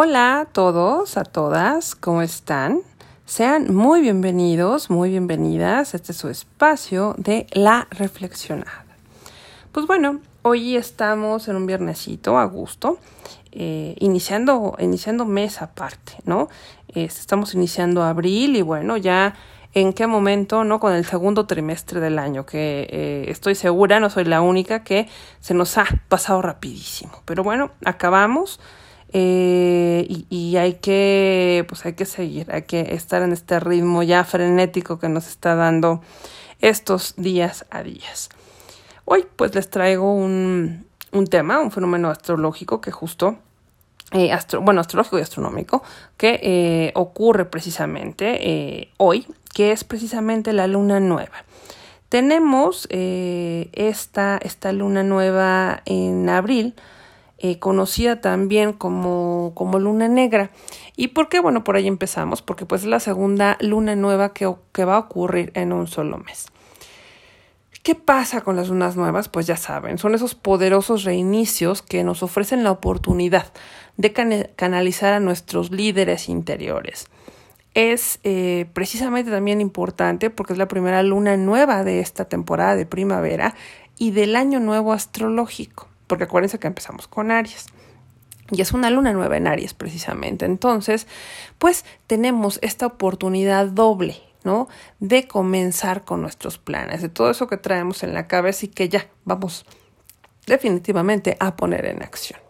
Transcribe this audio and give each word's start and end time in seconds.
Hola 0.00 0.38
a 0.38 0.44
todos, 0.44 1.16
a 1.16 1.24
todas, 1.24 1.96
¿cómo 1.96 2.22
están? 2.22 2.82
Sean 3.26 3.74
muy 3.74 4.00
bienvenidos, 4.00 4.90
muy 4.90 5.10
bienvenidas. 5.10 5.92
Este 5.92 6.12
es 6.12 6.18
su 6.18 6.28
espacio 6.28 7.16
de 7.18 7.48
la 7.50 7.88
reflexionada. 7.90 8.86
Pues 9.72 9.88
bueno, 9.88 10.20
hoy 10.42 10.76
estamos 10.76 11.48
en 11.48 11.56
un 11.56 11.66
viernesito 11.66 12.38
a 12.38 12.44
gusto, 12.44 13.00
eh, 13.50 13.96
iniciando, 13.98 14.76
iniciando 14.78 15.24
mes 15.24 15.62
aparte, 15.62 16.12
¿no? 16.24 16.48
estamos 16.94 17.54
iniciando 17.54 18.04
abril 18.04 18.54
y 18.54 18.62
bueno, 18.62 18.98
ya 18.98 19.34
en 19.74 19.92
qué 19.92 20.06
momento, 20.06 20.62
¿no? 20.62 20.78
Con 20.78 20.92
el 20.92 21.06
segundo 21.06 21.46
trimestre 21.46 21.98
del 21.98 22.20
año, 22.20 22.46
que 22.46 22.86
eh, 22.88 23.24
estoy 23.32 23.56
segura, 23.56 23.98
no 23.98 24.10
soy 24.10 24.26
la 24.26 24.42
única, 24.42 24.84
que 24.84 25.08
se 25.40 25.54
nos 25.54 25.76
ha 25.76 25.86
pasado 26.08 26.40
rapidísimo. 26.40 27.20
Pero 27.24 27.42
bueno, 27.42 27.72
acabamos. 27.84 28.60
Eh, 29.12 30.06
y, 30.28 30.56
hay 30.56 30.74
que, 30.74 31.64
pues 31.68 31.86
hay 31.86 31.94
que 31.94 32.04
seguir, 32.04 32.52
hay 32.52 32.62
que 32.62 32.94
estar 32.94 33.22
en 33.22 33.32
este 33.32 33.58
ritmo 33.58 34.02
ya 34.02 34.22
frenético 34.24 34.98
que 34.98 35.08
nos 35.08 35.28
está 35.28 35.54
dando 35.54 36.02
estos 36.60 37.14
días 37.16 37.64
a 37.70 37.82
días. 37.82 38.28
Hoy 39.04 39.26
pues 39.36 39.54
les 39.54 39.70
traigo 39.70 40.12
un, 40.12 40.86
un 41.12 41.26
tema, 41.26 41.60
un 41.60 41.70
fenómeno 41.70 42.10
astrológico 42.10 42.82
que 42.82 42.90
justo, 42.90 43.38
eh, 44.12 44.36
bueno, 44.60 44.80
astrológico 44.82 45.18
y 45.18 45.22
astronómico, 45.22 45.82
que 46.18 46.40
eh, 46.42 46.92
ocurre 46.94 47.46
precisamente 47.46 48.92
hoy, 48.98 49.26
que 49.54 49.72
es 49.72 49.84
precisamente 49.84 50.52
la 50.52 50.66
luna 50.66 51.00
nueva. 51.00 51.44
Tenemos 52.10 52.88
esta, 52.90 54.38
esta 54.42 54.72
luna 54.72 55.02
nueva 55.02 55.82
en 55.84 56.28
abril, 56.28 56.74
eh, 57.40 57.60
conocida 57.60 58.20
también 58.20 58.72
como, 58.72 59.52
como 59.54 59.78
luna 59.78 60.08
negra. 60.08 60.50
¿Y 60.96 61.08
por 61.08 61.28
qué? 61.28 61.38
Bueno, 61.38 61.62
por 61.62 61.76
ahí 61.76 61.86
empezamos, 61.86 62.42
porque 62.42 62.66
pues 62.66 62.82
es 62.82 62.88
la 62.88 62.98
segunda 62.98 63.56
luna 63.60 63.94
nueva 63.94 64.32
que, 64.32 64.44
va 64.84 64.96
a 64.96 64.98
ocurrir 64.98 65.52
en 65.54 65.72
un 65.72 65.86
solo 65.86 66.18
mes. 66.18 66.46
¿Qué 67.84 67.94
pasa 67.94 68.40
con 68.40 68.56
las 68.56 68.68
lunas 68.68 68.96
nuevas? 68.96 69.28
Pues 69.28 69.46
ya 69.46 69.56
saben, 69.56 69.98
son 69.98 70.16
esos 70.16 70.34
poderosos 70.34 71.04
reinicios 71.04 71.80
que 71.80 72.02
nos 72.02 72.24
ofrecen 72.24 72.64
la 72.64 72.72
oportunidad 72.72 73.52
de 73.96 74.12
canalizar 74.56 75.12
a 75.12 75.20
nuestros 75.20 75.70
líderes 75.70 76.28
interiores. 76.28 77.06
Es 77.74 78.18
eh, 78.24 78.66
precisamente 78.72 79.30
también 79.30 79.60
importante 79.60 80.28
porque 80.28 80.54
es 80.54 80.58
la 80.58 80.66
primera 80.66 81.04
luna 81.04 81.36
nueva 81.36 81.84
de 81.84 82.00
esta 82.00 82.24
temporada 82.24 82.74
de 82.74 82.84
primavera 82.84 83.54
y 83.96 84.10
del 84.10 84.34
año 84.34 84.58
nuevo 84.58 84.92
astrológico 84.92 85.86
porque 86.08 86.24
acuérdense 86.24 86.58
que 86.58 86.66
empezamos 86.66 87.06
con 87.06 87.30
Aries. 87.30 87.66
Y 88.50 88.62
es 88.62 88.72
una 88.72 88.90
luna 88.90 89.12
nueva 89.12 89.36
en 89.36 89.46
Aries 89.46 89.74
precisamente. 89.74 90.46
Entonces, 90.46 91.06
pues 91.58 91.84
tenemos 92.06 92.58
esta 92.62 92.86
oportunidad 92.86 93.66
doble, 93.66 94.20
¿no? 94.42 94.68
De 94.98 95.28
comenzar 95.28 96.04
con 96.04 96.22
nuestros 96.22 96.58
planes, 96.58 97.02
de 97.02 97.10
todo 97.10 97.30
eso 97.30 97.46
que 97.46 97.58
traemos 97.58 98.02
en 98.02 98.14
la 98.14 98.26
cabeza 98.26 98.66
y 98.66 98.68
que 98.68 98.88
ya 98.88 99.06
vamos 99.24 99.66
definitivamente 100.46 101.36
a 101.40 101.56
poner 101.56 101.84
en 101.84 102.02
acción. 102.02 102.40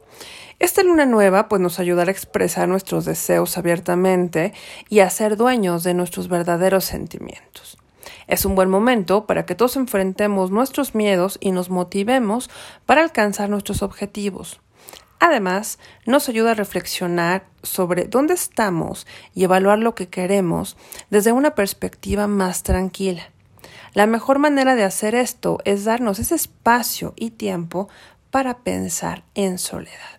Esta 0.61 0.83
luna 0.83 1.07
nueva 1.07 1.49
pues 1.49 1.61
nos 1.63 1.79
ayudará 1.79 2.11
a 2.11 2.13
expresar 2.13 2.69
nuestros 2.69 3.05
deseos 3.05 3.57
abiertamente 3.59 4.53
y 4.89 5.01
a 5.01 5.11
ser 5.11 5.37
dueños 5.37 5.85
de 5.85 5.95
nuestros 5.95 6.29
verdaderos 6.29 6.85
sentimientos. 6.85 7.78
Es 8.29 8.45
un 8.45 8.55
buen 8.55 8.69
momento 8.69 9.27
para 9.27 9.47
que 9.47 9.55
todos 9.55 9.77
enfrentemos 9.77 10.51
nuestros 10.51 10.95
miedos 10.95 11.39
y 11.41 11.51
nos 11.51 11.71
motivemos 11.71 12.51
para 12.87 13.03
alcanzar 13.03 13.49
nuestros 13.49 13.83
objetivos. 13.83 14.61
Además, 15.19 15.79
nos 16.07 16.29
ayuda 16.29 16.53
a 16.53 16.55
reflexionar 16.55 17.47
sobre 17.63 18.05
dónde 18.05 18.35
estamos 18.35 19.07
y 19.35 19.45
evaluar 19.45 19.79
lo 19.79 19.95
que 19.95 20.09
queremos 20.09 20.77
desde 21.11 21.33
una 21.33 21.55
perspectiva 21.55 22.29
más 22.29 22.63
tranquila. 22.63 23.31
La 23.95 24.07
mejor 24.07 24.39
manera 24.39 24.77
de 24.77 24.85
hacer 24.85 25.15
esto 25.15 25.59
es 25.65 25.85
darnos 25.85 26.19
ese 26.19 26.35
espacio 26.35 27.15
y 27.17 27.31
tiempo 27.31 27.89
para 28.31 28.59
pensar 28.59 29.25
en 29.35 29.59
soledad. 29.59 30.18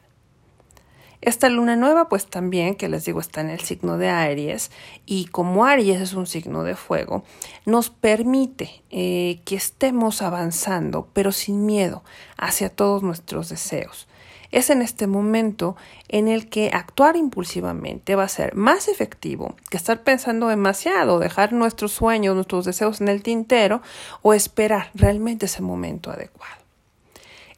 Esta 1.21 1.49
luna 1.49 1.75
nueva, 1.75 2.07
pues 2.07 2.27
también, 2.27 2.75
que 2.75 2.87
les 2.87 3.03
digo, 3.03 3.19
está 3.19 3.41
en 3.41 3.49
el 3.49 3.59
signo 3.59 3.97
de 3.97 4.07
Aries 4.07 4.71
y 5.05 5.25
como 5.25 5.65
Aries 5.65 5.99
es 5.99 6.13
un 6.13 6.27
signo 6.27 6.63
de 6.63 6.75
fuego, 6.75 7.23
nos 7.65 7.89
permite 7.89 8.83
eh, 8.89 9.41
que 9.43 9.55
estemos 9.55 10.21
avanzando, 10.21 11.09
pero 11.11 11.33
sin 11.33 11.65
miedo, 11.65 12.03
hacia 12.37 12.69
todos 12.69 13.03
nuestros 13.03 13.49
deseos. 13.49 14.07
Es 14.51 14.69
en 14.69 14.81
este 14.81 15.07
momento 15.07 15.75
en 16.07 16.27
el 16.27 16.49
que 16.49 16.71
actuar 16.73 17.17
impulsivamente 17.17 18.15
va 18.15 18.23
a 18.23 18.29
ser 18.29 18.55
más 18.55 18.87
efectivo 18.87 19.55
que 19.69 19.77
estar 19.77 20.03
pensando 20.03 20.47
demasiado, 20.47 21.19
dejar 21.19 21.53
nuestros 21.53 21.91
sueños, 21.91 22.33
nuestros 22.33 22.65
deseos 22.65 23.01
en 23.01 23.09
el 23.09 23.21
tintero 23.21 23.81
o 24.21 24.33
esperar 24.33 24.89
realmente 24.95 25.45
ese 25.45 25.61
momento 25.61 26.09
adecuado. 26.09 26.55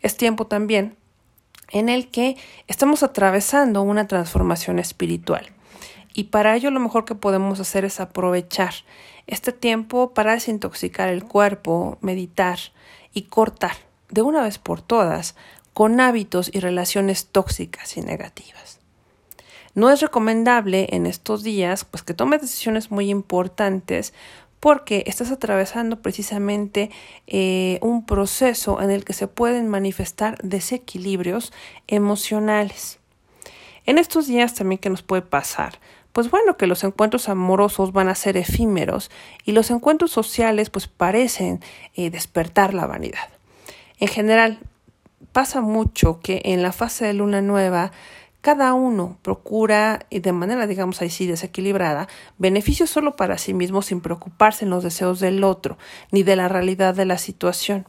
Es 0.01 0.17
tiempo 0.17 0.47
también 0.47 0.97
en 1.71 1.89
el 1.89 2.09
que 2.09 2.37
estamos 2.67 3.03
atravesando 3.03 3.81
una 3.81 4.07
transformación 4.07 4.79
espiritual. 4.79 5.51
Y 6.13 6.25
para 6.25 6.55
ello 6.55 6.71
lo 6.71 6.79
mejor 6.79 7.05
que 7.05 7.15
podemos 7.15 7.59
hacer 7.59 7.85
es 7.85 7.99
aprovechar 7.99 8.73
este 9.27 9.51
tiempo 9.53 10.13
para 10.13 10.33
desintoxicar 10.33 11.09
el 11.09 11.23
cuerpo, 11.23 11.97
meditar 12.01 12.59
y 13.13 13.23
cortar 13.23 13.77
de 14.09 14.21
una 14.21 14.41
vez 14.41 14.57
por 14.57 14.81
todas 14.81 15.35
con 15.73 16.01
hábitos 16.01 16.49
y 16.53 16.59
relaciones 16.59 17.27
tóxicas 17.27 17.95
y 17.95 18.01
negativas. 18.01 18.79
No 19.73 19.89
es 19.89 20.01
recomendable 20.01 20.88
en 20.91 21.05
estos 21.05 21.43
días 21.43 21.85
pues 21.85 22.03
que 22.03 22.13
tomes 22.13 22.41
decisiones 22.41 22.91
muy 22.91 23.09
importantes 23.09 24.13
porque 24.61 25.03
estás 25.07 25.31
atravesando 25.31 26.01
precisamente 26.01 26.91
eh, 27.27 27.79
un 27.81 28.05
proceso 28.05 28.79
en 28.79 28.91
el 28.91 29.03
que 29.03 29.13
se 29.13 29.27
pueden 29.27 29.67
manifestar 29.67 30.38
desequilibrios 30.44 31.51
emocionales. 31.88 33.00
En 33.88 33.97
estos 33.97 34.27
días 34.27 34.53
también 34.53 34.77
que 34.77 34.91
nos 34.91 35.01
puede 35.01 35.23
pasar, 35.23 35.79
pues 36.13 36.29
bueno, 36.29 36.57
que 36.57 36.67
los 36.67 36.83
encuentros 36.83 37.27
amorosos 37.27 37.91
van 37.91 38.07
a 38.07 38.16
ser 38.16 38.38
efímeros 38.38 39.09
y 39.45 39.53
los 39.53 39.71
encuentros 39.71 40.11
sociales 40.11 40.69
pues 40.69 40.88
parecen 40.88 41.59
eh, 41.95 42.11
despertar 42.11 42.75
la 42.75 42.85
vanidad. 42.85 43.29
En 44.00 44.09
general, 44.09 44.59
pasa 45.31 45.61
mucho 45.61 46.19
que 46.19 46.41
en 46.45 46.61
la 46.61 46.71
fase 46.71 47.05
de 47.05 47.13
luna 47.13 47.41
nueva 47.41 47.91
cada 48.41 48.74
uno 48.74 49.18
procura, 49.22 50.06
y 50.09 50.19
de 50.19 50.34
manera, 50.34 50.68
digamos 50.68 51.02
así, 51.02 51.28
desequilibrada, 51.28 52.07
beneficios 52.38 52.90
solo 52.90 53.16
para 53.16 53.38
sí 53.38 53.53
mismo 53.53 53.81
sin 53.81 54.02
preocuparse 54.02 54.66
en 54.66 54.72
los 54.72 54.84
deseos 54.84 55.19
del 55.19 55.44
otro, 55.44 55.78
ni 56.12 56.24
de 56.24 56.35
la 56.35 56.47
realidad 56.47 56.96
de 56.96 57.06
la 57.06 57.18
situación. 57.18 57.85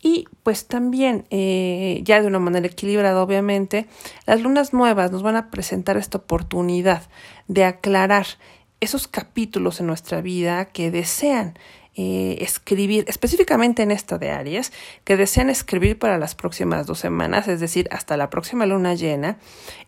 Y 0.00 0.26
pues 0.44 0.66
también, 0.66 1.26
eh, 1.30 2.00
ya 2.04 2.20
de 2.20 2.28
una 2.28 2.38
manera 2.38 2.66
equilibrada, 2.66 3.20
obviamente, 3.20 3.86
las 4.24 4.40
lunas 4.40 4.72
nuevas 4.72 5.10
nos 5.10 5.22
van 5.22 5.34
a 5.34 5.50
presentar 5.50 5.96
esta 5.96 6.18
oportunidad 6.18 7.02
de 7.48 7.64
aclarar 7.64 8.26
esos 8.78 9.08
capítulos 9.08 9.80
en 9.80 9.86
nuestra 9.86 10.20
vida 10.20 10.66
que 10.66 10.92
desean 10.92 11.58
eh, 11.96 12.36
escribir, 12.40 13.06
específicamente 13.08 13.82
en 13.82 13.90
esta 13.90 14.18
de 14.18 14.30
Aries, 14.30 14.72
que 15.04 15.16
desean 15.16 15.48
escribir 15.48 15.98
para 15.98 16.18
las 16.18 16.34
próximas 16.34 16.86
dos 16.86 16.98
semanas, 16.98 17.48
es 17.48 17.58
decir, 17.58 17.88
hasta 17.90 18.18
la 18.18 18.28
próxima 18.28 18.66
luna 18.66 18.94
llena, 18.94 19.38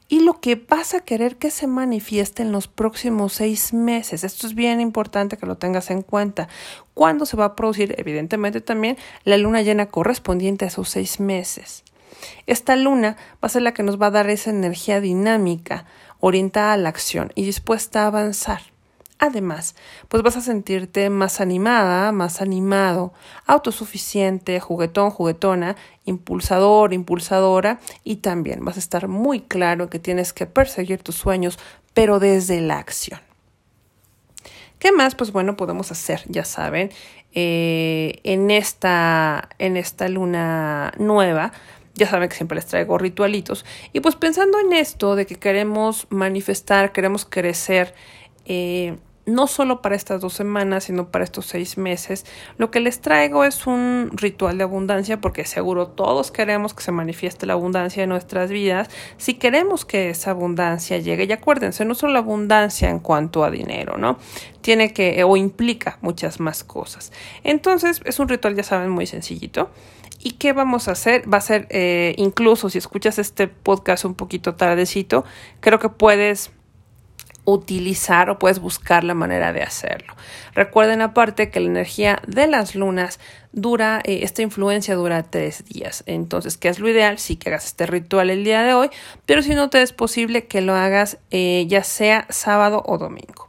y 0.09 0.21
lo 0.21 0.41
que 0.41 0.57
vas 0.57 0.95
a 0.95 1.01
querer 1.01 1.37
que 1.37 1.51
se 1.51 1.67
manifieste 1.67 2.43
en 2.43 2.51
los 2.51 2.67
próximos 2.67 3.35
seis 3.35 3.75
meses. 3.75 4.25
Esto 4.25 4.47
es 4.47 4.55
bien 4.55 4.81
importante 4.81 5.37
que 5.37 5.45
lo 5.45 5.59
tengas 5.59 5.91
en 5.91 6.01
cuenta. 6.01 6.49
¿Cuándo 6.95 7.27
se 7.27 7.37
va 7.37 7.45
a 7.45 7.57
producir? 7.57 7.95
Evidentemente 7.99 8.63
también 8.63 8.97
la 9.25 9.37
luna 9.37 9.61
llena 9.61 9.87
correspondiente 9.87 10.65
a 10.65 10.69
esos 10.69 10.89
seis 10.89 11.21
meses. 11.21 11.85
Esta 12.47 12.75
luna 12.75 13.19
va 13.35 13.47
a 13.47 13.49
ser 13.51 13.63
la 13.63 13.75
que 13.75 13.83
nos 13.83 14.01
va 14.01 14.07
a 14.07 14.13
dar 14.13 14.31
esa 14.31 14.49
energía 14.49 15.03
dinámica, 15.03 15.85
orientada 16.21 16.73
a 16.73 16.77
la 16.79 16.89
acción 16.89 17.33
y 17.35 17.45
dispuesta 17.45 18.05
a 18.05 18.07
avanzar. 18.07 18.63
Además, 19.21 19.75
pues 20.09 20.23
vas 20.23 20.37
a 20.37 20.41
sentirte 20.41 21.11
más 21.11 21.41
animada, 21.41 22.13
más 22.13 22.41
animado, 22.41 23.13
autosuficiente, 23.47 24.61
juguetón, 24.61 25.11
juguetona, 25.11 25.75
impulsador, 26.05 26.93
impulsadora 26.93 27.81
y 28.05 28.17
también 28.17 28.65
vas 28.65 28.77
a 28.77 28.81
estar 28.81 29.09
muy 29.09 29.41
claro 29.41 29.91
que 29.91 29.99
tienes 29.99 30.33
que 30.33 30.47
perseguir 30.47 31.03
tus 31.03 31.17
sueños, 31.17 31.59
pero 31.95 32.21
desde 32.21 32.61
la 32.61 32.79
acción. 32.79 33.21
¿Qué 34.79 34.93
más? 34.93 35.17
Pues 35.17 35.33
bueno, 35.33 35.57
podemos 35.57 35.91
hacer, 35.91 36.23
ya 36.29 36.45
saben, 36.45 36.91
eh, 37.35 38.21
en, 38.23 38.53
esta, 38.53 39.49
en 39.59 39.77
esta 39.77 40.09
luna 40.09 40.93
nueva, 40.99 41.53
ya 41.95 42.07
saben 42.07 42.29
que 42.29 42.37
siempre 42.37 42.55
les 42.55 42.67
traigo 42.67 42.97
ritualitos. 42.97 43.65
Y 43.93 43.99
pues 43.99 44.15
pensando 44.15 44.61
en 44.61 44.73
esto 44.73 45.17
de 45.17 45.27
que 45.27 45.35
queremos 45.35 46.07
manifestar, 46.11 46.93
queremos 46.93 47.25
crecer, 47.25 47.93
eh, 48.45 48.97
no 49.29 49.47
solo 49.47 49.83
para 49.83 49.95
estas 49.95 50.21
dos 50.21 50.33
semanas, 50.33 50.85
sino 50.85 51.11
para 51.11 51.25
estos 51.25 51.47
seis 51.47 51.79
meses, 51.79 52.25
lo 52.57 52.71
que 52.71 52.81
les 52.81 53.01
traigo 53.01 53.45
es 53.45 53.67
un 53.67 54.11
ritual 54.13 54.59
de 54.59 54.65
abundancia, 54.65 55.21
porque 55.21 55.45
seguro 55.45 55.89
todos 55.89 56.31
queremos 56.31 56.75
que 56.75 56.83
se 56.83 56.93
manifieste 56.93 57.47
la 57.47 57.53
abundancia 57.53 58.03
en 58.03 58.09
nuestras 58.09 58.51
vidas. 58.51 58.89
Si 59.17 59.35
queremos 59.35 59.85
que 59.85 60.11
esa 60.11 60.31
abundancia 60.31 60.99
llegue, 60.99 61.25
y 61.25 61.33
acuérdense, 61.33 61.85
no 61.85 61.95
solo 61.95 62.15
la 62.15 62.19
abundancia 62.21 62.89
en 62.89 62.99
cuanto 62.99 63.45
a 63.45 63.51
dinero, 63.51 63.97
¿no? 63.97 64.19
Tiene 64.61 64.93
que, 64.93 65.23
o 65.25 65.37
implica 65.37 65.99
muchas 66.01 66.41
más 66.41 66.65
cosas. 66.65 67.13
Entonces, 67.45 68.01
es 68.05 68.19
un 68.19 68.29
ritual, 68.29 68.57
ya 68.57 68.63
saben, 68.63 68.91
muy 68.91 69.07
sencillito. 69.07 69.71
¿Y 70.21 70.33
qué 70.33 70.53
vamos 70.53 70.89
a 70.89 70.93
hacer? 70.93 71.33
Va 71.33 71.39
a 71.39 71.41
ser, 71.41 71.69
eh, 71.71 72.15
incluso 72.17 72.69
si 72.71 72.79
escuchas 72.79 73.19
este 73.19 73.47
podcast 73.47 74.05
un 74.05 74.15
poquito 74.15 74.57
tardecito, 74.57 75.25
creo 75.61 75.79
que 75.79 75.91
puedes 75.91 76.51
utilizar 77.51 78.29
o 78.29 78.39
puedes 78.39 78.59
buscar 78.59 79.05
la 79.05 79.15
manera 79.15 79.53
de 79.53 79.63
hacerlo. 79.63 80.15
Recuerden 80.55 81.01
aparte 81.01 81.51
que 81.51 81.61
la 81.61 81.69
energía 81.69 82.21
de 82.27 82.47
las 82.47 82.75
lunas 82.75 83.19
dura, 83.53 84.01
eh, 84.05 84.21
esta 84.23 84.43
influencia 84.43 84.95
dura 84.95 85.23
tres 85.23 85.65
días. 85.65 86.05
Entonces, 86.07 86.59
¿qué 86.59 86.69
es 86.69 86.79
lo 86.79 86.89
ideal? 86.89 87.19
Sí 87.19 87.37
que 87.37 87.49
hagas 87.49 87.65
este 87.65 87.87
ritual 87.87 88.29
el 88.29 88.45
día 88.45 88.63
de 88.63 88.75
hoy, 88.75 88.91
pero 89.25 89.43
si 89.43 89.55
no 89.55 89.71
te 89.71 89.81
es 89.81 89.93
posible 89.93 90.47
que 90.47 90.61
lo 90.61 90.75
hagas 90.75 91.19
eh, 91.31 91.65
ya 91.69 91.85
sea 91.85 92.27
sábado 92.29 92.83
o 92.85 92.99
domingo. 92.99 93.49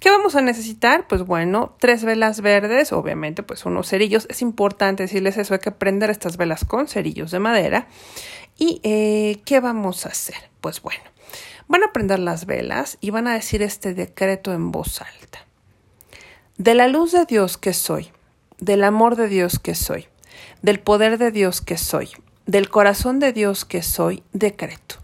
¿Qué 0.00 0.10
vamos 0.10 0.34
a 0.36 0.40
necesitar? 0.40 1.06
Pues 1.08 1.22
bueno, 1.22 1.76
tres 1.80 2.04
velas 2.04 2.40
verdes, 2.40 2.92
obviamente, 2.92 3.42
pues 3.42 3.64
unos 3.66 3.88
cerillos. 3.88 4.26
Es 4.30 4.42
importante 4.42 5.04
decirles 5.04 5.36
eso, 5.36 5.54
hay 5.54 5.60
que 5.60 5.72
prender 5.72 6.10
estas 6.10 6.36
velas 6.36 6.64
con 6.64 6.88
cerillos 6.88 7.30
de 7.30 7.38
madera. 7.40 7.88
¿Y 8.56 8.80
eh, 8.84 9.40
qué 9.44 9.60
vamos 9.60 10.06
a 10.06 10.10
hacer? 10.10 10.50
Pues 10.60 10.82
bueno, 10.82 11.02
Van 11.68 11.84
a 11.84 11.92
prender 11.92 12.18
las 12.18 12.46
velas 12.46 12.98
y 13.00 13.10
van 13.10 13.26
a 13.28 13.34
decir 13.34 13.62
este 13.62 13.94
decreto 13.94 14.52
en 14.52 14.72
voz 14.72 15.02
alta. 15.02 15.46
De 16.56 16.74
la 16.74 16.88
luz 16.88 17.12
de 17.12 17.24
Dios 17.26 17.58
que 17.58 17.74
soy, 17.74 18.10
del 18.58 18.82
amor 18.82 19.16
de 19.16 19.28
Dios 19.28 19.58
que 19.58 19.74
soy, 19.74 20.06
del 20.62 20.80
poder 20.80 21.18
de 21.18 21.30
Dios 21.30 21.60
que 21.60 21.76
soy, 21.76 22.08
del 22.46 22.70
corazón 22.70 23.20
de 23.20 23.32
Dios 23.32 23.64
que 23.64 23.82
soy, 23.82 24.22
decreto. 24.32 24.96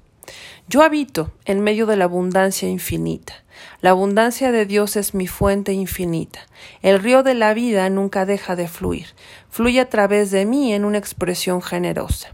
Yo 0.67 0.83
habito 0.83 1.31
en 1.45 1.61
medio 1.61 1.85
de 1.85 1.97
la 1.97 2.05
abundancia 2.05 2.69
infinita. 2.69 3.45
La 3.83 3.91
abundancia 3.91 4.51
de 4.51 4.65
Dios 4.65 4.97
es 4.97 5.15
mi 5.15 5.27
fuente 5.27 5.75
infinita. 5.75 6.41
El 6.81 7.01
río 7.01 7.23
de 7.23 7.35
la 7.35 7.53
vida 7.53 7.89
nunca 7.91 8.25
deja 8.25 8.57
de 8.57 8.67
fluir. 8.67 9.09
Fluye 9.51 9.81
a 9.81 9.91
través 9.91 10.31
de 10.31 10.47
mí 10.47 10.73
en 10.73 10.87
una 10.87 10.97
expresión 10.97 11.61
generosa. 11.61 12.34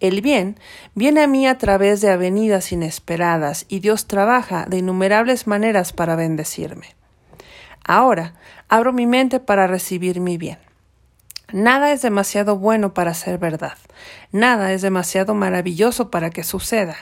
El 0.00 0.22
bien 0.22 0.58
viene 0.94 1.22
a 1.22 1.26
mí 1.26 1.46
a 1.46 1.58
través 1.58 2.00
de 2.00 2.10
avenidas 2.10 2.72
inesperadas 2.72 3.66
y 3.68 3.80
Dios 3.80 4.06
trabaja 4.06 4.64
de 4.66 4.78
innumerables 4.78 5.46
maneras 5.46 5.92
para 5.92 6.16
bendecirme. 6.16 6.96
Ahora 7.84 8.34
abro 8.68 8.94
mi 8.94 9.06
mente 9.06 9.40
para 9.40 9.66
recibir 9.66 10.20
mi 10.20 10.38
bien. 10.38 10.58
Nada 11.52 11.92
es 11.92 12.00
demasiado 12.00 12.56
bueno 12.56 12.94
para 12.94 13.12
ser 13.12 13.38
verdad. 13.38 13.76
Nada 14.32 14.72
es 14.72 14.82
demasiado 14.82 15.34
maravilloso 15.34 16.10
para 16.10 16.30
que 16.30 16.44
suceda. 16.44 16.96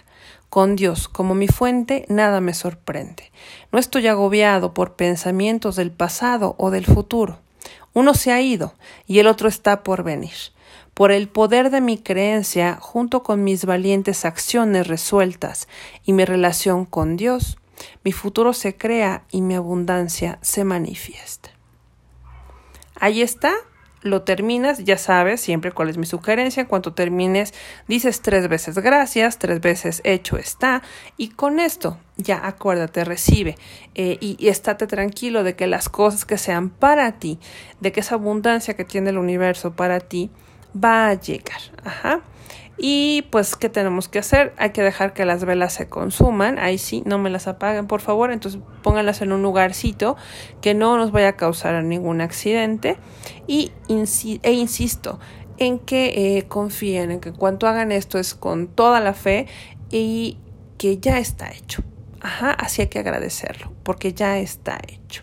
Con 0.49 0.75
Dios 0.75 1.09
como 1.09 1.35
mi 1.35 1.47
fuente, 1.47 2.07
nada 2.09 2.41
me 2.41 2.55
sorprende. 2.55 3.31
No 3.71 3.79
estoy 3.79 4.09
agobiado 4.09 4.73
por 4.73 4.97
pensamientos 4.97 5.77
del 5.77 5.93
pasado 5.93 6.57
o 6.59 6.71
del 6.71 6.87
futuro. 6.87 7.41
Uno 7.93 8.15
se 8.15 8.33
ha 8.33 8.41
ido 8.41 8.75
y 9.07 9.19
el 9.19 9.27
otro 9.27 9.49
está 9.49 9.83
por 9.83 10.03
venir. 10.03 10.33
Por 10.99 11.13
el 11.13 11.29
poder 11.29 11.71
de 11.71 11.81
mi 11.81 11.97
creencia, 11.97 12.77
junto 12.81 13.23
con 13.23 13.45
mis 13.45 13.67
valientes 13.67 14.25
acciones 14.25 14.89
resueltas 14.89 15.69
y 16.03 16.13
mi 16.13 16.25
relación 16.25 16.87
con 16.87 17.17
Dios, 17.17 17.57
mi 18.03 18.11
futuro 18.11 18.53
se 18.53 18.77
crea 18.77 19.23
y 19.31 19.41
mi 19.41 19.55
abundancia 19.55 20.41
se 20.43 20.65
manifiesta. 20.65 21.51
Ahí 22.97 23.23
está, 23.23 23.55
lo 24.03 24.23
terminas, 24.23 24.83
ya 24.83 24.99
sabes 24.99 25.41
siempre 25.41 25.71
cuál 25.71 25.89
es 25.89 25.99
mi 25.99 26.05
sugerencia. 26.05 26.63
En 26.63 26.67
cuanto 26.67 26.95
termines, 26.95 27.55
dices 27.87 28.21
tres 28.21 28.49
veces 28.49 28.77
gracias, 28.77 29.39
tres 29.39 29.61
veces 29.61 30.01
hecho 30.03 30.37
está. 30.37 30.83
Y 31.17 31.29
con 31.29 31.61
esto, 31.61 31.97
ya 32.17 32.45
acuérdate, 32.45 33.05
recibe 33.05 33.55
eh, 33.95 34.19
y, 34.21 34.37
y, 34.41 34.49
estate 34.49 34.89
tranquilo 34.89 35.45
de 35.45 35.55
que 35.55 35.69
las 35.69 35.89
cosas 35.89 36.25
que 36.25 36.39
sean 36.39 36.71
para 36.71 37.21
ti, 37.21 37.39
de 37.79 37.93
que 37.93 38.01
esa 38.01 38.17
abundancia 38.17 38.75
que 38.75 38.85
tiene 38.85 39.11
el 39.11 39.19
universo 39.19 39.77
para 39.77 40.01
ti, 40.01 40.33
va 40.83 41.09
a 41.09 41.15
llegar. 41.15 41.61
Ajá. 41.85 42.21
Y 42.81 43.23
pues, 43.31 43.57
¿qué 43.57 43.69
tenemos 43.69 44.09
que 44.09 44.21
hacer? 44.21 44.55
Hay 44.57 44.71
que 44.71 44.83
dejar 44.83 45.13
que 45.13 45.25
las 45.25 45.45
velas 45.45 45.73
se 45.73 45.89
consuman. 45.89 46.59
Ahí 46.61 46.79
sí, 46.79 47.03
no 47.05 47.19
me 47.19 47.29
las 47.29 47.49
apaguen, 47.49 47.89
por 47.89 48.01
favor. 48.01 48.31
Entonces, 48.31 48.61
pónganlas 48.83 49.21
en 49.21 49.33
un 49.33 49.43
lugarcito 49.43 50.17
que 50.61 50.75
no 50.75 50.97
nos 50.97 51.11
vaya 51.11 51.31
a 51.31 51.37
causar 51.37 51.83
ningún 51.83 52.21
accidente. 52.21 52.97
Y 53.49 53.73
e 53.89 54.53
insisto 54.53 55.19
en 55.59 55.81
que 55.81 56.39
eh, 56.39 56.47
confíen, 56.47 57.11
en 57.11 57.21
que 57.21 57.33
cuanto 57.33 57.67
hagan 57.67 57.91
esto 57.91 58.19
es 58.19 58.35
con 58.35 58.69
toda 58.69 59.01
la 59.01 59.13
fe 59.13 59.47
y 59.91 60.39
que 60.79 60.99
ya 60.99 61.19
está 61.19 61.51
hecho. 61.51 61.83
Ajá, 62.21 62.53
así 62.53 62.83
hay 62.83 62.89
que 62.89 63.01
agradecerlo, 63.01 63.73
porque 63.83 64.13
ya 64.13 64.39
está 64.39 64.79
hecho. 64.87 65.23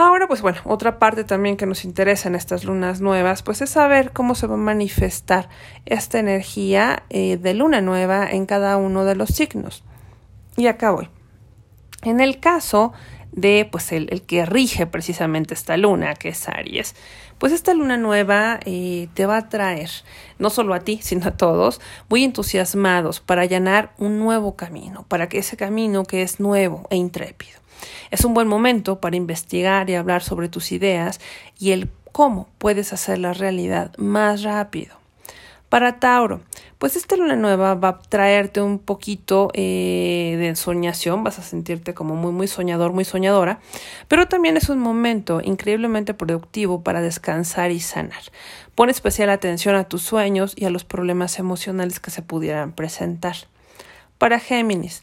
Ahora, 0.00 0.28
pues 0.28 0.42
bueno, 0.42 0.60
otra 0.62 1.00
parte 1.00 1.24
también 1.24 1.56
que 1.56 1.66
nos 1.66 1.84
interesa 1.84 2.28
en 2.28 2.36
estas 2.36 2.62
lunas 2.62 3.00
nuevas, 3.00 3.42
pues 3.42 3.60
es 3.62 3.70
saber 3.70 4.12
cómo 4.12 4.36
se 4.36 4.46
va 4.46 4.54
a 4.54 4.56
manifestar 4.56 5.48
esta 5.86 6.20
energía 6.20 7.02
eh, 7.10 7.36
de 7.36 7.54
luna 7.54 7.80
nueva 7.80 8.30
en 8.30 8.46
cada 8.46 8.76
uno 8.76 9.04
de 9.04 9.16
los 9.16 9.30
signos. 9.30 9.82
Y 10.56 10.68
acá 10.68 10.92
voy. 10.92 11.08
En 12.02 12.20
el 12.20 12.38
caso 12.38 12.92
de, 13.32 13.68
pues, 13.68 13.90
el, 13.90 14.22
que 14.22 14.46
rige 14.46 14.86
precisamente 14.86 15.54
esta 15.54 15.76
luna, 15.76 16.14
que 16.14 16.28
es 16.28 16.48
Aries, 16.48 16.94
pues 17.38 17.52
esta 17.52 17.74
luna 17.74 17.96
nueva 17.96 18.60
eh, 18.66 19.08
te 19.14 19.26
va 19.26 19.38
a 19.38 19.48
traer, 19.48 19.90
no 20.38 20.50
solo 20.50 20.74
a 20.74 20.80
ti, 20.80 21.00
sino 21.02 21.26
a 21.26 21.36
todos, 21.36 21.80
muy 22.08 22.22
entusiasmados 22.22 23.18
para 23.18 23.42
allanar 23.42 23.94
un 23.98 24.20
nuevo 24.20 24.54
camino, 24.54 25.06
para 25.08 25.28
que 25.28 25.38
ese 25.38 25.56
camino 25.56 26.04
que 26.04 26.22
es 26.22 26.38
nuevo 26.38 26.86
e 26.88 26.94
intrépido 26.94 27.58
es 28.10 28.24
un 28.24 28.34
buen 28.34 28.48
momento 28.48 29.00
para 29.00 29.16
investigar 29.16 29.88
y 29.90 29.94
hablar 29.94 30.22
sobre 30.22 30.48
tus 30.48 30.72
ideas 30.72 31.20
y 31.58 31.72
el 31.72 31.90
cómo 32.12 32.48
puedes 32.58 32.92
hacerla 32.92 33.32
realidad 33.32 33.96
más 33.96 34.42
rápido. 34.42 34.96
Para 35.68 36.00
Tauro, 36.00 36.40
pues 36.78 36.96
esta 36.96 37.14
luna 37.16 37.36
nueva 37.36 37.74
va 37.74 37.88
a 37.88 37.98
traerte 37.98 38.62
un 38.62 38.78
poquito 38.78 39.50
eh, 39.52 40.36
de 40.38 40.48
ensoñación, 40.48 41.24
vas 41.24 41.38
a 41.38 41.42
sentirte 41.42 41.92
como 41.92 42.14
muy, 42.14 42.32
muy 42.32 42.48
soñador, 42.48 42.94
muy 42.94 43.04
soñadora, 43.04 43.60
pero 44.08 44.26
también 44.28 44.56
es 44.56 44.70
un 44.70 44.78
momento 44.78 45.42
increíblemente 45.44 46.14
productivo 46.14 46.82
para 46.82 47.02
descansar 47.02 47.70
y 47.70 47.80
sanar. 47.80 48.22
Pon 48.74 48.88
especial 48.88 49.28
atención 49.28 49.74
a 49.74 49.84
tus 49.84 50.02
sueños 50.02 50.54
y 50.56 50.64
a 50.64 50.70
los 50.70 50.84
problemas 50.84 51.38
emocionales 51.38 52.00
que 52.00 52.10
se 52.10 52.22
pudieran 52.22 52.72
presentar. 52.72 53.36
Para 54.16 54.40
Géminis, 54.40 55.02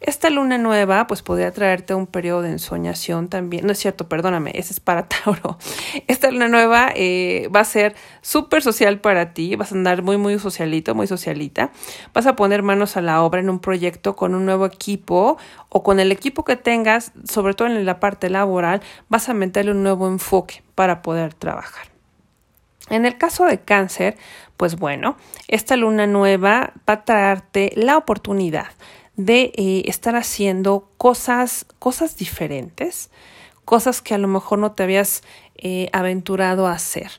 esta 0.00 0.28
luna 0.28 0.58
nueva, 0.58 1.06
pues 1.06 1.22
podría 1.22 1.50
traerte 1.52 1.94
un 1.94 2.06
periodo 2.06 2.42
de 2.42 2.50
ensoñación 2.50 3.28
también. 3.28 3.64
No 3.64 3.72
es 3.72 3.78
cierto, 3.78 4.08
perdóname, 4.08 4.52
ese 4.54 4.74
es 4.74 4.80
para 4.80 5.08
Tauro. 5.08 5.58
Esta 6.06 6.30
luna 6.30 6.48
nueva 6.48 6.90
eh, 6.94 7.48
va 7.54 7.60
a 7.60 7.64
ser 7.64 7.94
súper 8.20 8.62
social 8.62 9.00
para 9.00 9.32
ti, 9.32 9.56
vas 9.56 9.72
a 9.72 9.74
andar 9.74 10.02
muy, 10.02 10.18
muy 10.18 10.38
socialito, 10.38 10.94
muy 10.94 11.06
socialita. 11.06 11.70
Vas 12.12 12.26
a 12.26 12.36
poner 12.36 12.62
manos 12.62 12.96
a 12.98 13.02
la 13.02 13.22
obra 13.22 13.40
en 13.40 13.48
un 13.48 13.58
proyecto 13.58 14.16
con 14.16 14.34
un 14.34 14.44
nuevo 14.44 14.66
equipo 14.66 15.38
o 15.70 15.82
con 15.82 15.98
el 15.98 16.12
equipo 16.12 16.44
que 16.44 16.56
tengas, 16.56 17.12
sobre 17.24 17.54
todo 17.54 17.68
en 17.68 17.84
la 17.86 17.98
parte 17.98 18.28
laboral, 18.28 18.82
vas 19.08 19.30
a 19.30 19.34
meterle 19.34 19.70
un 19.70 19.82
nuevo 19.82 20.08
enfoque 20.08 20.62
para 20.74 21.00
poder 21.00 21.32
trabajar. 21.32 21.86
En 22.88 23.04
el 23.04 23.18
caso 23.18 23.46
de 23.46 23.60
cáncer, 23.60 24.16
pues 24.56 24.76
bueno, 24.76 25.16
esta 25.48 25.76
luna 25.76 26.06
nueva 26.06 26.72
va 26.88 26.94
a 26.94 27.04
traerte 27.04 27.72
la 27.74 27.96
oportunidad 27.96 28.68
de 29.16 29.52
eh, 29.56 29.82
estar 29.86 30.14
haciendo 30.14 30.90
cosas, 30.98 31.66
cosas 31.78 32.16
diferentes, 32.16 33.10
cosas 33.64 34.02
que 34.02 34.14
a 34.14 34.18
lo 34.18 34.28
mejor 34.28 34.58
no 34.58 34.72
te 34.72 34.82
habías 34.82 35.22
eh, 35.56 35.88
aventurado 35.92 36.66
a 36.66 36.72
hacer, 36.72 37.10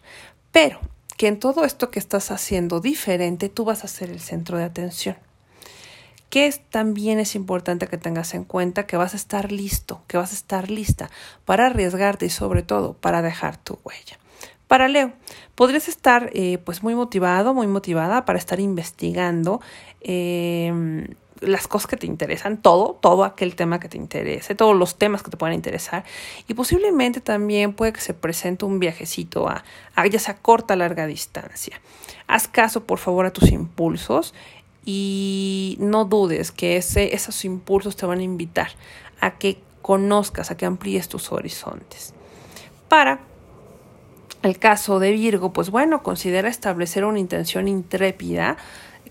pero 0.51 0.79
que 1.17 1.27
en 1.27 1.39
todo 1.39 1.65
esto 1.65 1.89
que 1.89 1.99
estás 1.99 2.31
haciendo 2.31 2.79
diferente, 2.79 3.49
tú 3.49 3.65
vas 3.65 3.83
a 3.83 3.87
ser 3.87 4.09
el 4.09 4.19
centro 4.19 4.57
de 4.57 4.63
atención. 4.63 5.17
Que 6.29 6.53
también 6.69 7.19
es 7.19 7.35
importante 7.35 7.87
que 7.87 7.97
tengas 7.97 8.33
en 8.33 8.43
cuenta 8.43 8.85
que 8.85 8.97
vas 8.97 9.13
a 9.13 9.17
estar 9.17 9.51
listo, 9.51 10.03
que 10.07 10.17
vas 10.17 10.31
a 10.31 10.35
estar 10.35 10.69
lista 10.69 11.09
para 11.45 11.67
arriesgarte 11.67 12.25
y 12.25 12.29
sobre 12.29 12.61
todo 12.63 12.93
para 12.93 13.21
dejar 13.21 13.57
tu 13.57 13.79
huella. 13.83 14.19
Para 14.67 14.89
Leo, 14.89 15.13
podrías 15.55 15.87
estar 15.87 16.29
eh, 16.33 16.59
pues 16.59 16.83
muy 16.83 16.93
motivado, 16.93 17.53
muy 17.53 17.67
motivada 17.67 18.25
para 18.25 18.37
estar 18.37 18.59
investigando 18.59 19.61
eh, 20.01 21.07
las 21.41 21.67
cosas 21.67 21.87
que 21.87 21.97
te 21.97 22.05
interesan, 22.05 22.61
todo, 22.61 22.97
todo 23.01 23.23
aquel 23.23 23.55
tema 23.55 23.79
que 23.79 23.89
te 23.89 23.97
interese, 23.97 24.55
todos 24.55 24.75
los 24.75 24.97
temas 24.97 25.23
que 25.23 25.31
te 25.31 25.37
puedan 25.37 25.53
interesar. 25.53 26.03
Y 26.47 26.53
posiblemente 26.53 27.21
también 27.21 27.73
puede 27.73 27.93
que 27.93 28.01
se 28.01 28.13
presente 28.13 28.65
un 28.65 28.79
viajecito 28.79 29.47
a, 29.47 29.63
ya 30.09 30.19
sea 30.19 30.37
corta 30.37 30.73
o 30.73 30.77
larga 30.77 31.07
distancia. 31.07 31.79
Haz 32.27 32.47
caso, 32.47 32.83
por 32.85 32.99
favor, 32.99 33.25
a 33.25 33.31
tus 33.31 33.51
impulsos 33.51 34.33
y 34.85 35.77
no 35.79 36.05
dudes 36.05 36.51
que 36.51 36.77
ese, 36.77 37.13
esos 37.13 37.43
impulsos 37.45 37.95
te 37.95 38.05
van 38.05 38.19
a 38.19 38.23
invitar 38.23 38.69
a 39.19 39.37
que 39.37 39.59
conozcas, 39.81 40.51
a 40.51 40.57
que 40.57 40.65
amplíes 40.65 41.07
tus 41.09 41.31
horizontes. 41.31 42.13
Para 42.87 43.19
el 44.43 44.59
caso 44.59 44.99
de 44.99 45.11
Virgo, 45.11 45.51
pues 45.51 45.69
bueno, 45.69 46.03
considera 46.03 46.47
establecer 46.47 47.05
una 47.05 47.19
intención 47.19 47.67
intrépida 47.67 48.57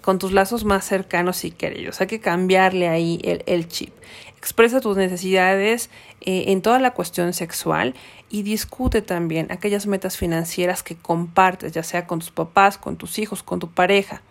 con 0.07 0.21
tus 0.21 0.31
lazos 0.31 0.65
más 0.65 0.85
cercanos 0.85 1.45
y 1.45 1.51
queridos. 1.51 2.01
Hay 2.01 2.07
que 2.07 2.21
cambiarle 2.21 2.87
ahí 2.87 3.19
el, 3.25 3.67
chip. 3.67 3.93
Expresa 4.39 4.81
tus 4.81 4.97
necesidades 4.97 5.91
eh, 6.21 6.45
en 6.53 6.63
toda 6.63 6.79
la 6.79 6.93
cuestión 6.93 7.33
sexual 7.33 7.93
y 8.31 8.45
discute 8.45 9.03
también 9.03 9.51
aquellas 9.51 9.89
metas 9.89 10.17
financieras 10.17 10.85
que 10.85 10.95
compartes, 10.95 11.73
ya 11.73 11.83
sea 11.83 12.07
con 12.07 12.21
tus 12.21 12.31
papás, 12.31 12.79
con 12.79 12.97
tus 12.97 13.19
hijos, 13.19 13.43
con 13.43 13.59
tu 13.59 13.73
pareja. 13.73 14.23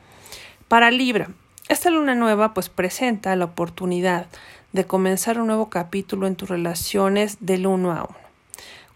Para 0.69 0.91
Libra, 0.91 1.31
esta 1.67 1.89
luna 1.89 2.15
nueva 2.15 2.53
pues 2.53 2.69
presenta 2.69 3.35
la 3.35 3.43
oportunidad 3.43 4.27
de 4.71 4.85
comenzar 4.85 5.41
un 5.41 5.47
nuevo 5.47 5.69
capítulo 5.69 6.25
en 6.25 6.37
tus 6.37 6.47
relaciones 6.47 7.39
del 7.41 7.67
uno 7.67 7.91
a 7.91 8.05
uno. 8.05 8.24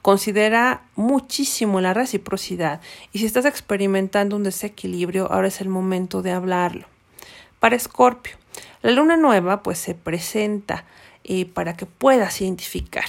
Considera 0.01 0.83
muchísimo 0.95 1.81
la 1.81 1.93
reciprocidad 1.93 2.79
y 3.11 3.19
si 3.19 3.25
estás 3.25 3.45
experimentando 3.45 4.35
un 4.35 4.43
desequilibrio, 4.43 5.31
ahora 5.31 5.49
es 5.49 5.59
el 5.61 5.69
momento 5.69 6.21
de 6.21 6.31
hablarlo. 6.31 6.87
Para 7.59 7.75
Escorpio, 7.75 8.37
la 8.81 8.91
luna 8.91 9.17
nueva 9.17 9.61
pues 9.61 9.77
se 9.77 9.95
presenta 9.95 10.85
eh, 11.25 11.45
para 11.45 11.75
que 11.75 11.85
puedas 11.85 12.39
identificar 12.39 13.05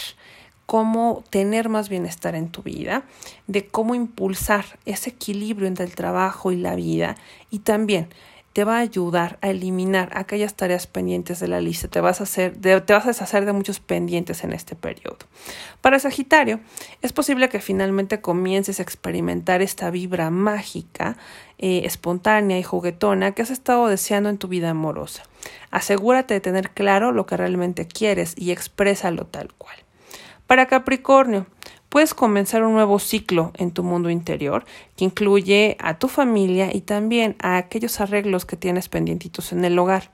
cómo 0.66 1.24
tener 1.30 1.68
más 1.68 1.88
bienestar 1.88 2.34
en 2.34 2.48
tu 2.48 2.62
vida, 2.62 3.04
de 3.46 3.66
cómo 3.66 3.94
impulsar 3.94 4.64
ese 4.86 5.10
equilibrio 5.10 5.66
entre 5.66 5.84
el 5.84 5.94
trabajo 5.94 6.52
y 6.52 6.56
la 6.56 6.74
vida 6.74 7.16
y 7.50 7.60
también 7.60 8.08
te 8.52 8.64
va 8.64 8.78
a 8.78 8.80
ayudar 8.80 9.38
a 9.42 9.50
eliminar 9.50 10.10
aquellas 10.12 10.54
tareas 10.54 10.86
pendientes 10.86 11.38
de 11.38 11.46
la 11.46 11.60
lista. 11.60 11.88
Te 11.88 12.00
vas 12.00 12.20
a, 12.20 12.24
hacer, 12.24 12.56
te 12.60 12.92
vas 12.92 13.04
a 13.04 13.08
deshacer 13.08 13.44
de 13.44 13.52
muchos 13.52 13.78
pendientes 13.78 14.42
en 14.42 14.52
este 14.52 14.74
periodo. 14.74 15.18
Para 15.80 15.98
Sagitario, 16.00 16.60
es 17.00 17.12
posible 17.12 17.48
que 17.48 17.60
finalmente 17.60 18.20
comiences 18.20 18.80
a 18.80 18.82
experimentar 18.82 19.62
esta 19.62 19.90
vibra 19.90 20.30
mágica, 20.30 21.16
eh, 21.58 21.82
espontánea 21.84 22.58
y 22.58 22.64
juguetona 22.64 23.32
que 23.32 23.42
has 23.42 23.50
estado 23.50 23.86
deseando 23.86 24.28
en 24.28 24.38
tu 24.38 24.48
vida 24.48 24.70
amorosa. 24.70 25.22
Asegúrate 25.70 26.34
de 26.34 26.40
tener 26.40 26.70
claro 26.70 27.12
lo 27.12 27.26
que 27.26 27.36
realmente 27.36 27.86
quieres 27.86 28.34
y 28.36 28.50
exprésalo 28.50 29.26
tal 29.26 29.54
cual. 29.54 29.76
Para 30.48 30.66
Capricornio, 30.66 31.46
puedes 31.90 32.14
comenzar 32.14 32.62
un 32.62 32.72
nuevo 32.72 32.98
ciclo 32.98 33.52
en 33.56 33.72
tu 33.72 33.82
mundo 33.82 34.08
interior 34.08 34.64
que 34.96 35.04
incluye 35.04 35.76
a 35.80 35.98
tu 35.98 36.08
familia 36.08 36.70
y 36.72 36.80
también 36.80 37.36
a 37.40 37.58
aquellos 37.58 38.00
arreglos 38.00 38.46
que 38.46 38.56
tienes 38.56 38.88
pendientitos 38.88 39.52
en 39.52 39.64
el 39.66 39.78
hogar. 39.78 40.10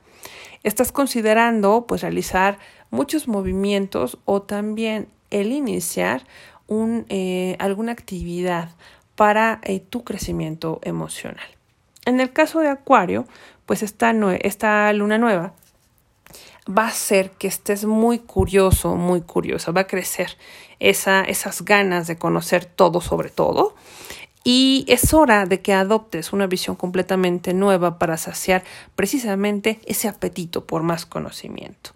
Estás 0.64 0.90
considerando 0.90 1.84
pues 1.86 2.02
realizar 2.02 2.58
muchos 2.90 3.28
movimientos 3.28 4.18
o 4.24 4.42
también 4.42 5.08
el 5.30 5.52
iniciar 5.52 6.26
eh, 6.68 7.56
alguna 7.60 7.92
actividad 7.92 8.70
para 9.14 9.60
eh, 9.62 9.80
tu 9.80 10.02
crecimiento 10.02 10.80
emocional. 10.82 11.46
En 12.06 12.20
el 12.20 12.32
caso 12.32 12.60
de 12.60 12.68
Acuario, 12.68 13.26
pues 13.66 13.82
esta, 13.82 14.12
esta 14.40 14.92
luna 14.92 15.18
nueva 15.18 15.52
va 16.68 16.84
a 16.84 16.88
hacer 16.88 17.30
que 17.32 17.46
estés 17.48 17.84
muy 17.84 18.18
curioso, 18.18 18.96
muy 18.96 19.20
curiosa, 19.20 19.72
va 19.72 19.82
a 19.82 19.86
crecer 19.86 20.36
esa, 20.80 21.22
esas 21.22 21.64
ganas 21.64 22.06
de 22.06 22.16
conocer 22.16 22.64
todo 22.64 23.00
sobre 23.00 23.30
todo. 23.30 23.74
Y 24.48 24.84
es 24.86 25.12
hora 25.12 25.44
de 25.44 25.60
que 25.60 25.72
adoptes 25.72 26.32
una 26.32 26.46
visión 26.46 26.76
completamente 26.76 27.52
nueva 27.52 27.98
para 27.98 28.16
saciar 28.16 28.62
precisamente 28.94 29.80
ese 29.86 30.06
apetito 30.06 30.66
por 30.66 30.84
más 30.84 31.04
conocimiento. 31.04 31.90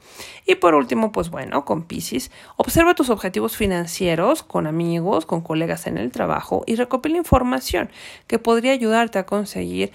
Y 0.47 0.57
por 0.57 0.75
último, 0.75 1.13
pues 1.13 1.31
bueno, 1.31 1.65
con 1.65 1.85
Pisces, 1.85 2.33
observa 2.57 2.97
tus 2.97 3.09
objetivos 3.09 3.57
financieros 3.57 4.43
con 4.43 4.67
amigos, 4.67 5.27
con 5.27 5.43
colegas 5.43 5.87
en 5.87 5.97
el 5.97 6.11
trabajo 6.11 6.65
y 6.67 6.75
recopila 6.75 7.19
información 7.19 7.89
que 8.27 8.41
podría 8.41 8.73
ayudarte 8.73 9.21
a 9.21 9.27
conseguir 9.27 9.93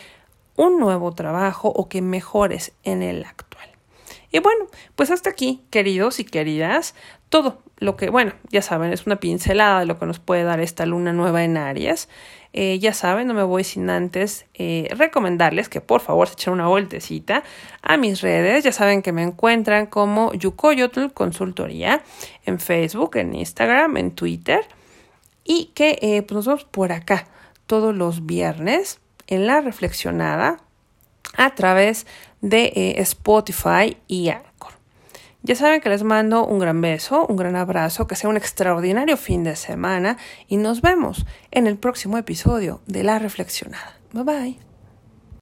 un 0.56 0.80
nuevo 0.80 1.12
trabajo 1.12 1.68
o 1.68 1.90
que 1.90 2.02
mejores 2.02 2.72
en 2.84 3.04
el 3.04 3.26
actual. 3.26 3.55
Y 4.36 4.40
bueno, 4.40 4.68
pues 4.98 5.12
hasta 5.12 5.30
aquí, 5.30 5.64
queridos 5.70 6.20
y 6.20 6.26
queridas, 6.26 6.94
todo 7.30 7.64
lo 7.78 7.96
que, 7.96 8.10
bueno, 8.10 8.34
ya 8.50 8.62
saben, 8.62 8.92
es 8.92 9.06
una 9.06 9.16
pincelada 9.16 9.80
de 9.80 9.86
lo 9.86 9.98
que 9.98 10.06
nos 10.06 10.20
puede 10.20 10.44
dar 10.44 10.60
esta 10.60 10.86
luna 10.86 11.14
nueva 11.14 11.46
en 11.46 11.56
Aries. 11.56 12.10
Eh, 12.52 12.78
ya 12.80 12.94
saben, 12.94 13.28
no 13.30 13.34
me 13.34 13.44
voy 13.44 13.64
sin 13.64 13.90
antes 13.90 14.46
eh, 14.54 14.90
recomendarles 14.92 15.70
que 15.70 15.80
por 15.80 16.02
favor 16.02 16.28
se 16.28 16.34
echen 16.34 16.52
una 16.52 16.68
vueltecita 16.68 17.44
a 17.82 17.96
mis 17.96 18.20
redes. 18.20 18.66
Ya 18.66 18.74
saben 18.74 19.02
que 19.02 19.14
me 19.14 19.24
encuentran 19.24 19.86
como 19.86 20.34
Yukoyotl 20.34 21.14
Consultoría 21.14 22.04
en 22.46 22.60
Facebook, 22.60 23.16
en 23.16 23.36
Instagram, 23.36 23.96
en 23.96 24.12
Twitter. 24.12 24.66
Y 25.46 25.72
que 25.76 25.98
eh, 26.02 26.24
pues 26.24 26.36
nos 26.36 26.46
vemos 26.48 26.66
por 26.66 26.92
acá 26.92 27.26
todos 27.68 27.96
los 27.96 28.26
viernes 28.26 29.00
en 29.28 29.48
la 29.48 29.62
reflexionada 29.62 30.65
a 31.38 31.56
través 31.56 32.06
de 32.42 32.72
eh, 32.76 33.02
Spotify 33.02 33.98
y 34.08 34.30
Anchor. 34.30 34.74
Ya 35.44 35.56
saben 35.56 35.80
que 35.80 35.90
les 35.90 36.04
mando 36.04 36.46
un 36.46 36.58
gran 36.58 36.82
beso, 36.82 37.28
un 37.28 37.36
gran 37.36 37.56
abrazo, 37.56 38.08
que 38.08 38.16
sea 38.16 38.30
un 38.30 38.38
extraordinario 38.38 39.16
fin 39.16 39.44
de 39.44 39.56
semana 39.56 40.18
y 40.48 40.58
nos 40.58 40.82
vemos 40.82 41.26
en 41.52 41.68
el 41.68 41.78
próximo 41.78 42.18
episodio 42.18 42.82
de 42.88 43.04
La 43.04 43.20
Reflexionada. 43.20 44.00
Bye 44.12 44.24
bye. 44.24 44.65